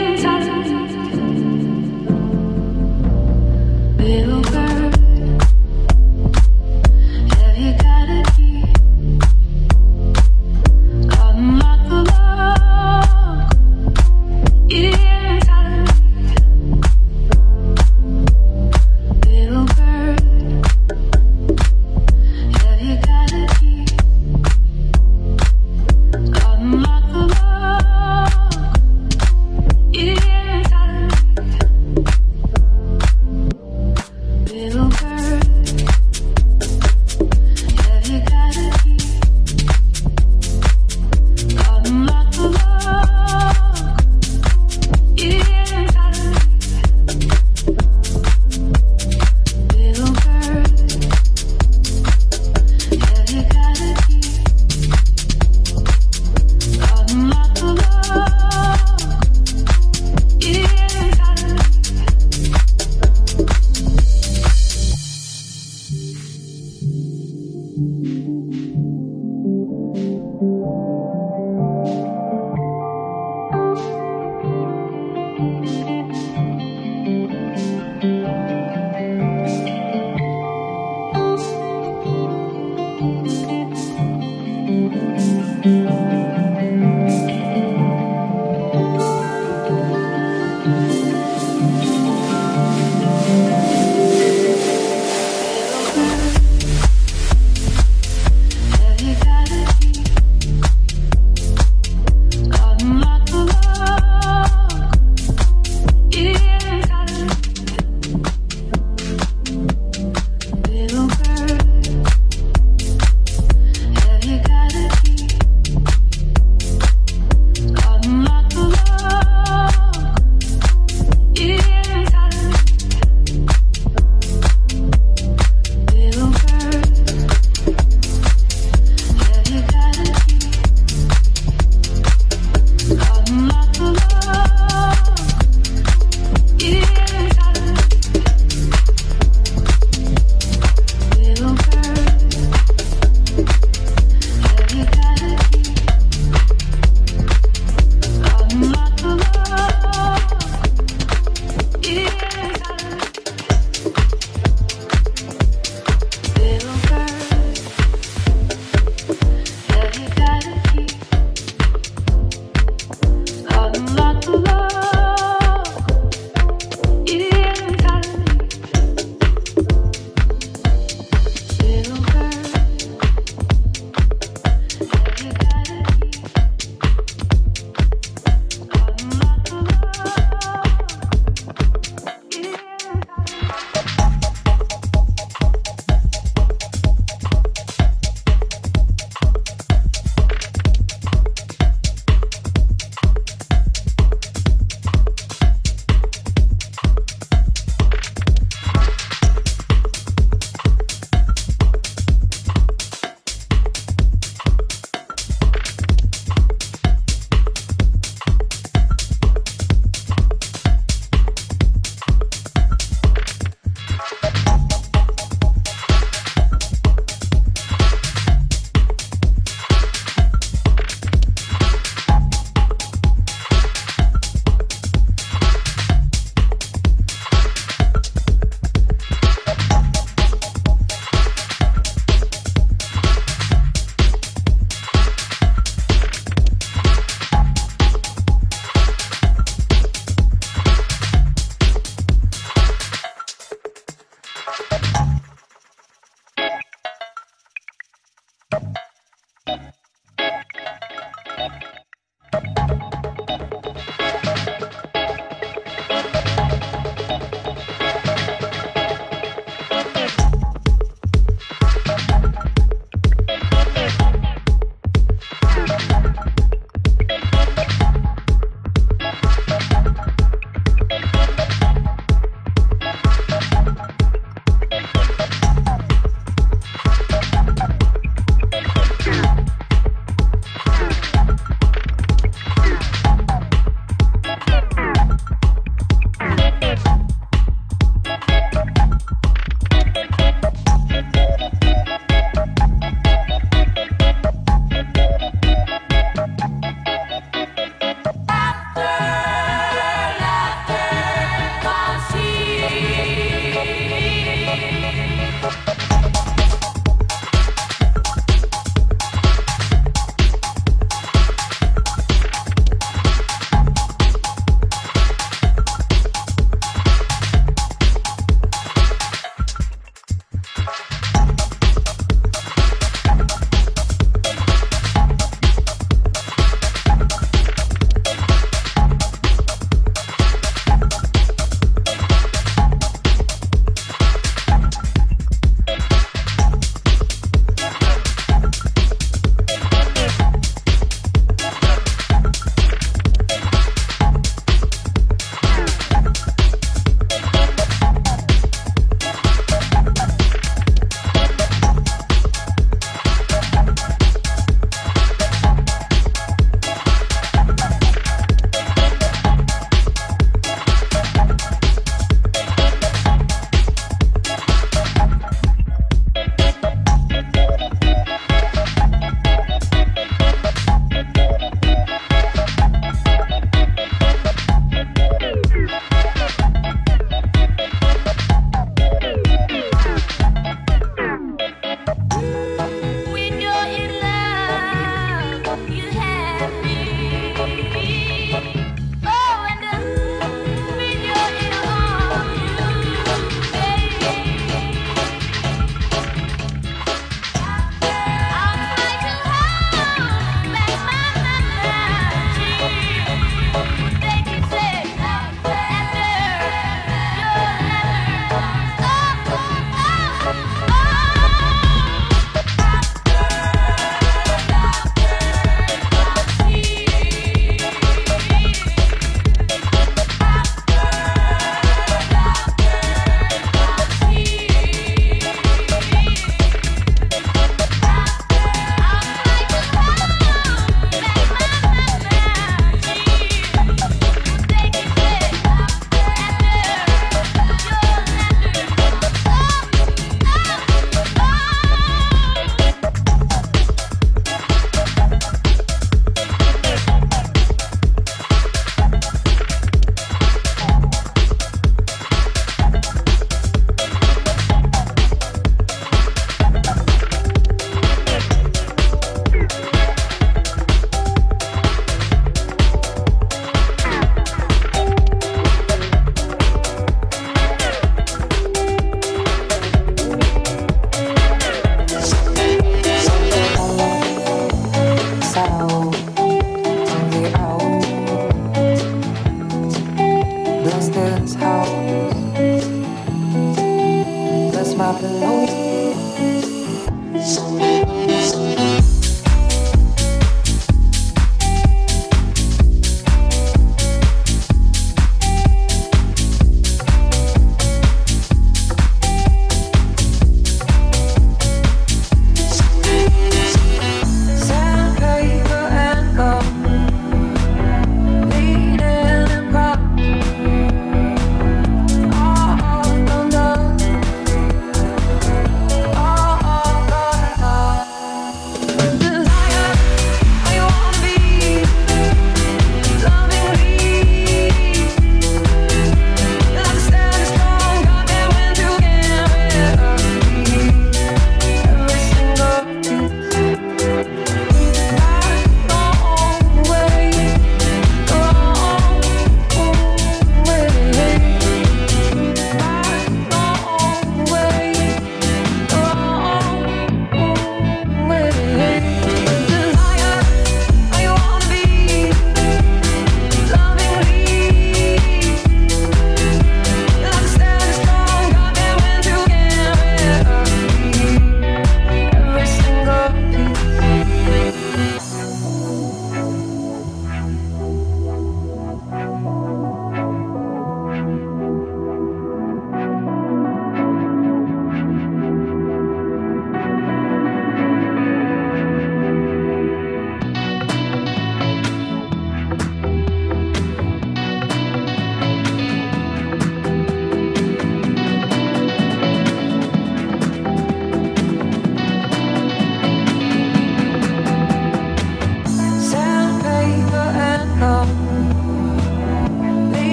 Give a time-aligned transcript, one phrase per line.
[0.00, 0.31] in time.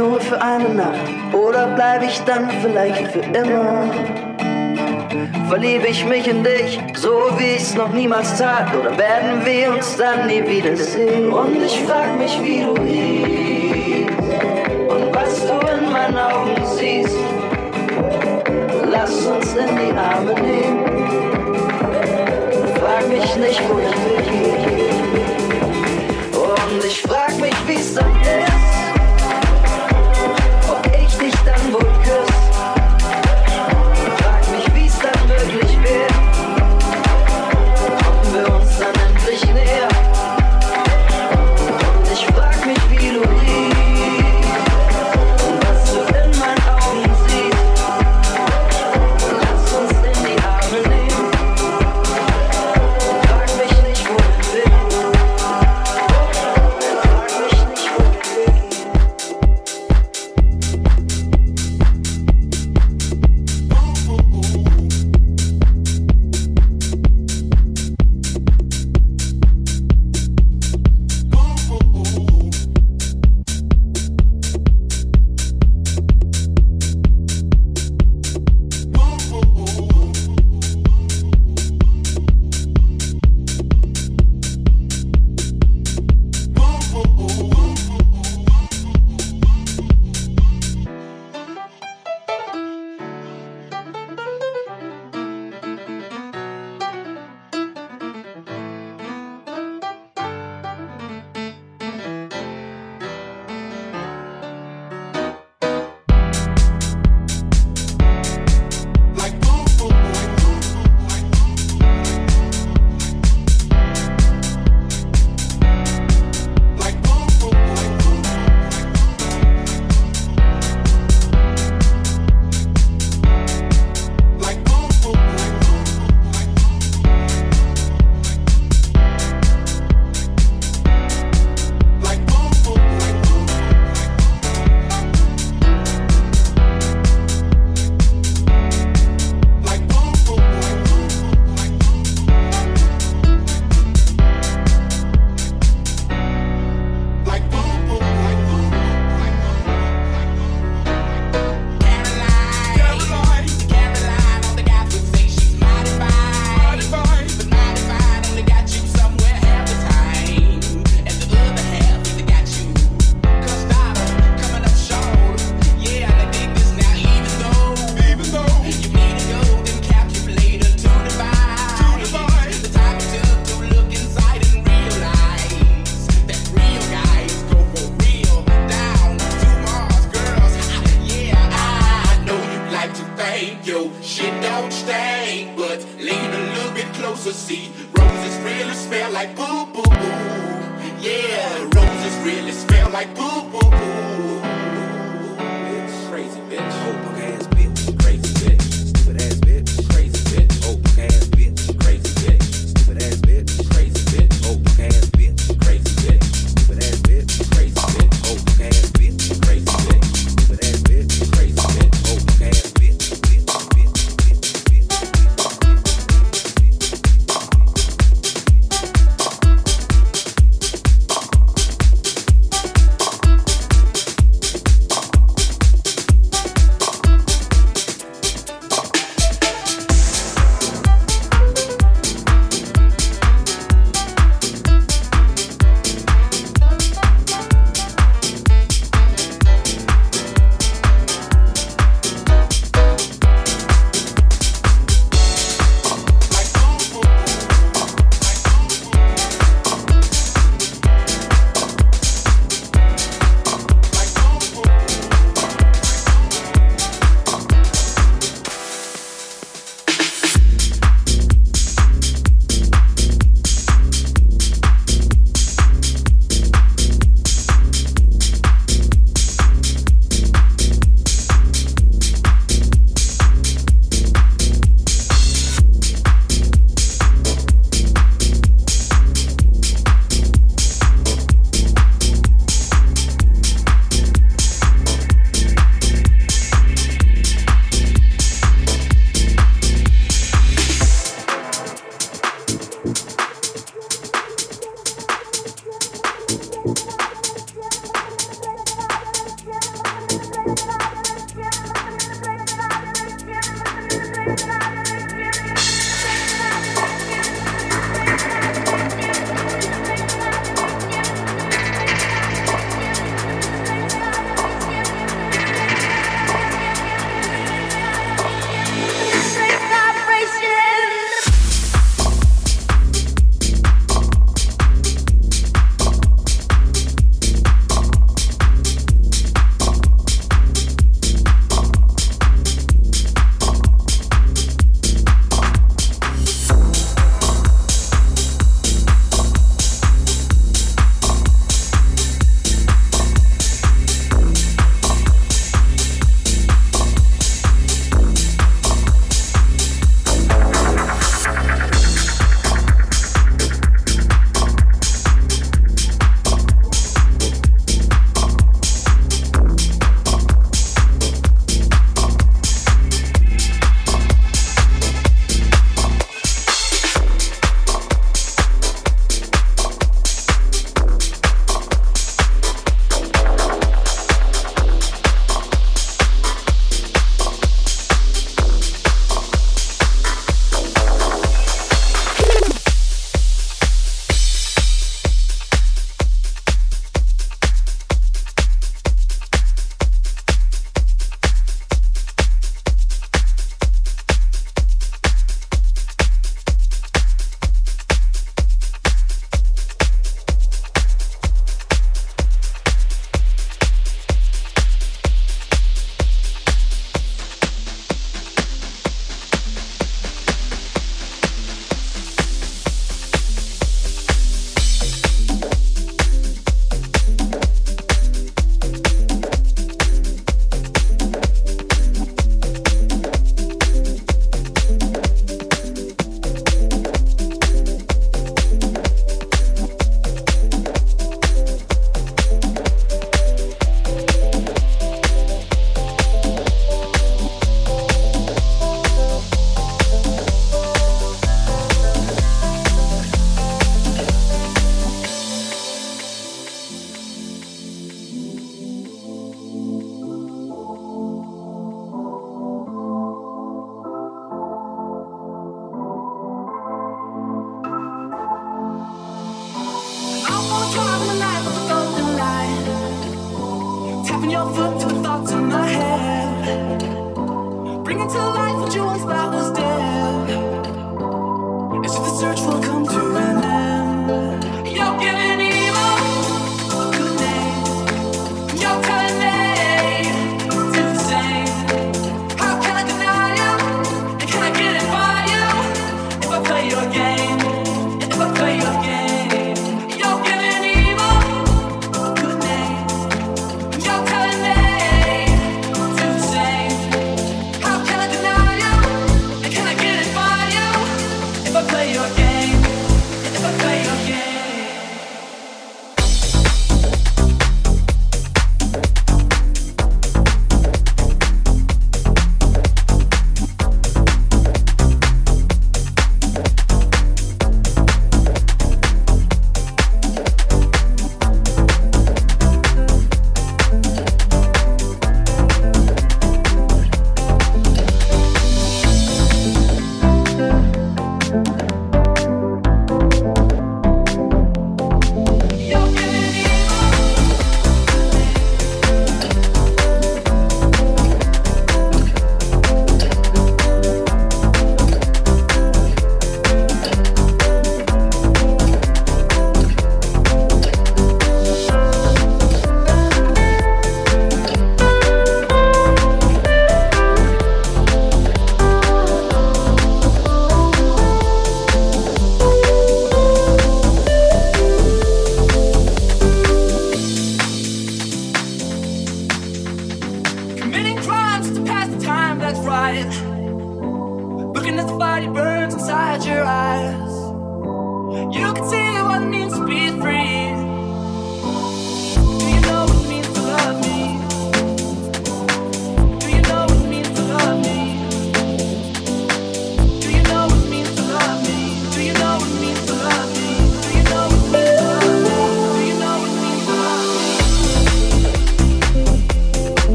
[0.00, 3.84] nur für eine Nacht oder bleibe ich dann vielleicht für immer?
[5.48, 9.96] Verliebe ich mich in dich, so wie ich's noch niemals tat, oder werden wir uns
[9.96, 11.30] dann nie wiedersehen?
[11.30, 14.06] Und ich frag mich, wie du hieß
[14.88, 17.18] und was du in meinen Augen siehst.
[18.90, 20.78] Lass uns in die Arme nehmen.
[22.80, 24.09] Frag mich nicht, wo ich bin.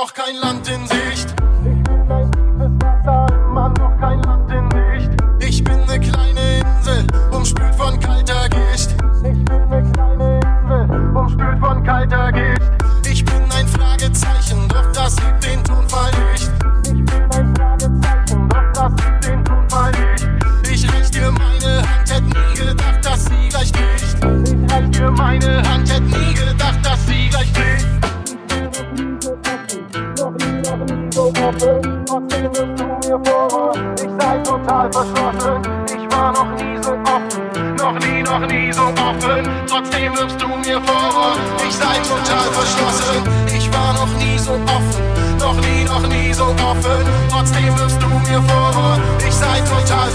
[0.00, 0.79] noch kein Land in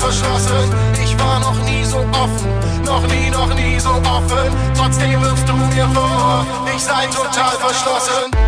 [0.06, 0.70] verschlossen.
[1.04, 4.50] Ich war noch nie so offen, noch nie, noch nie so offen.
[4.78, 6.46] Trotzdem wirfst du mir vor,
[6.76, 8.45] ich sei total verschlossen.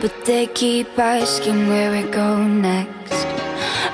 [0.00, 3.26] But they keep asking where we go next.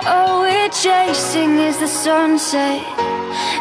[0.06, 2.84] All we're chasing is the sunset.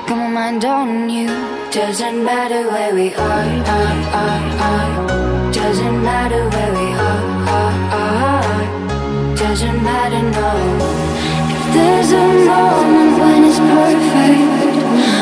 [0.07, 1.27] Come on, mind on you.
[1.71, 3.47] Doesn't matter where we are,
[3.79, 5.51] are, are, are.
[5.53, 7.23] Doesn't matter where we are,
[7.59, 9.35] are, are.
[9.37, 10.51] Doesn't matter, no.
[11.55, 14.75] If there's a moment when it's perfect,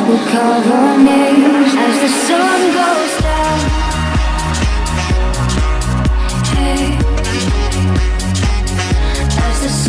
[0.07, 0.97] we'll cover our
[1.85, 3.00] as the sun goes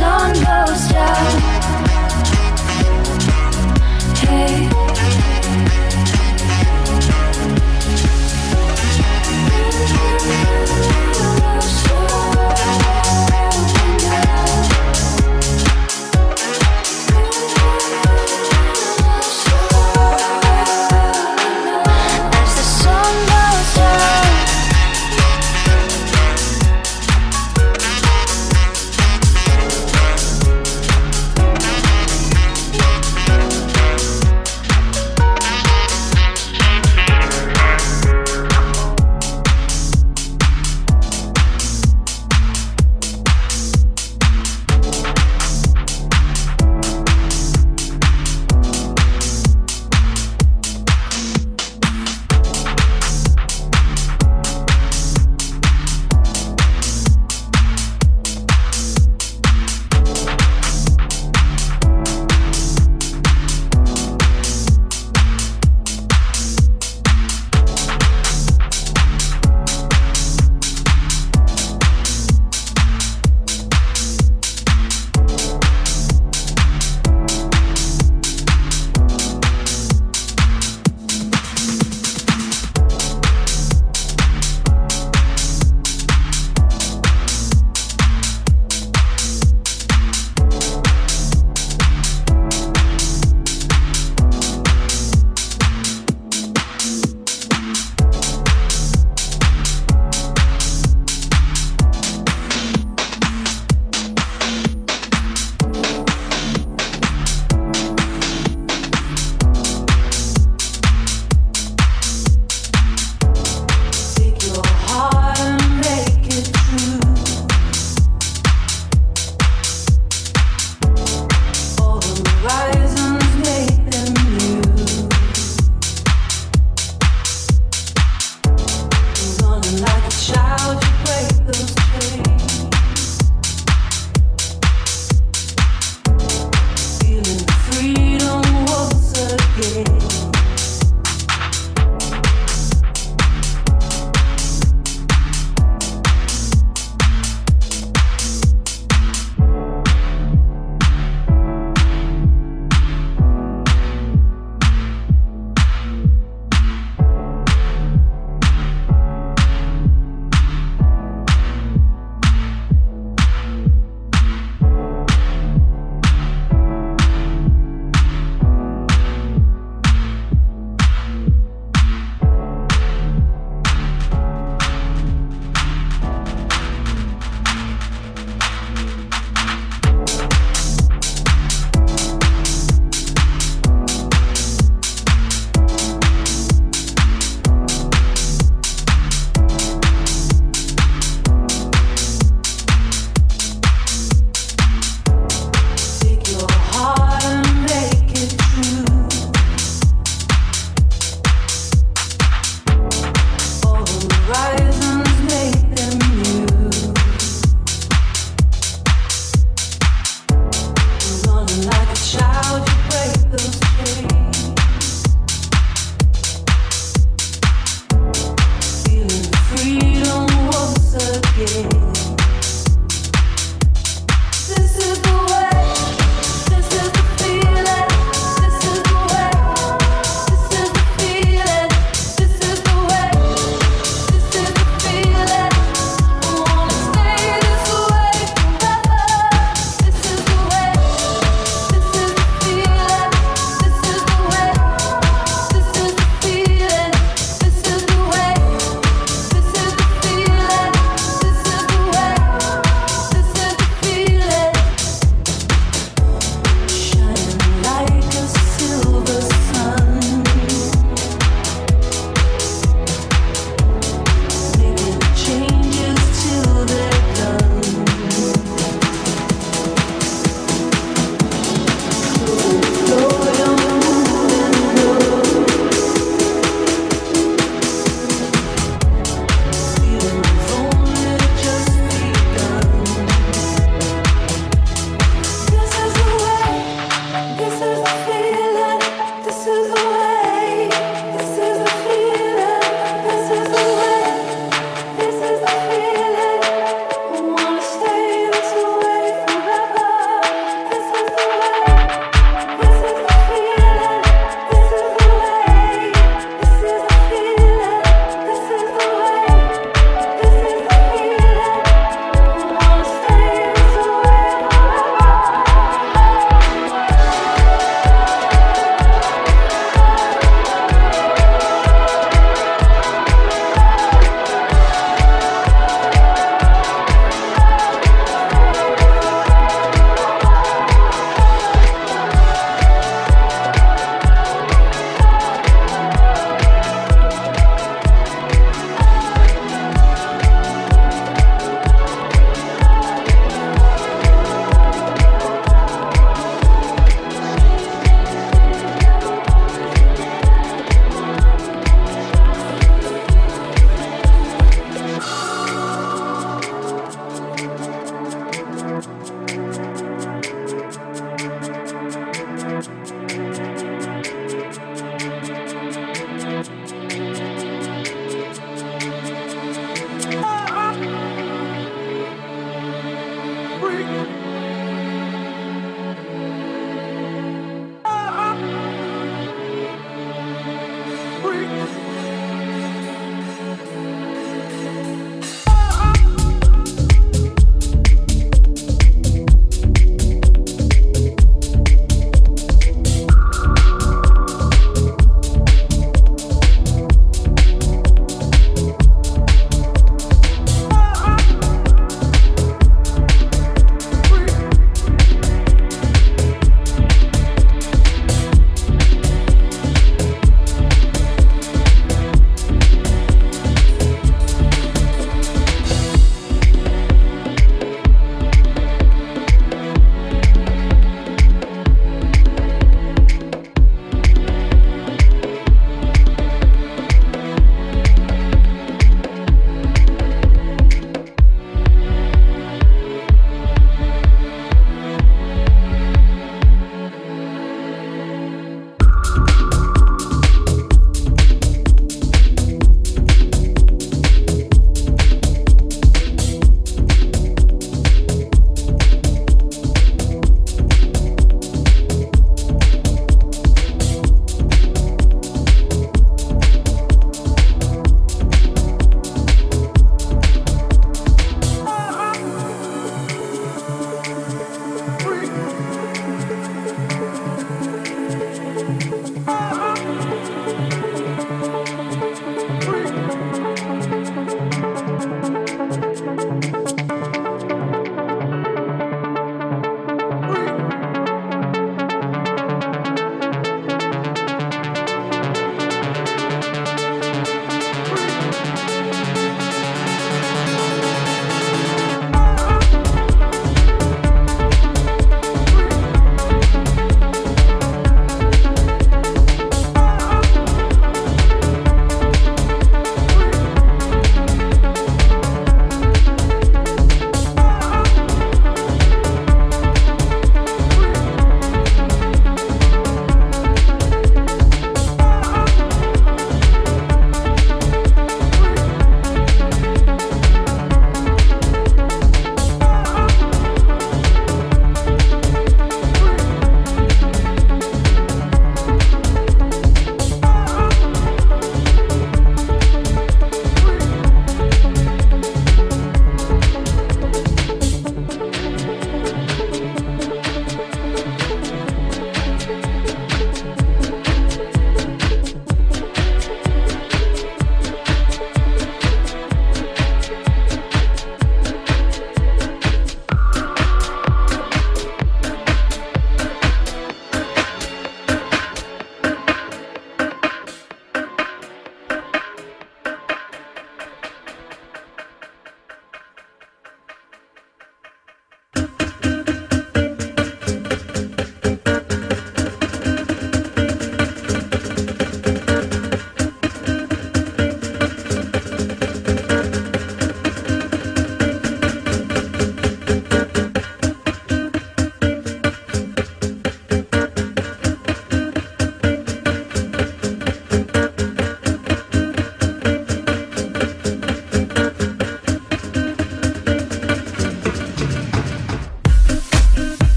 [0.00, 1.40] sun goes down.
[4.16, 5.39] Hey.